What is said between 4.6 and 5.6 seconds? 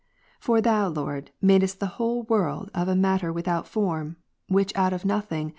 out of nothing.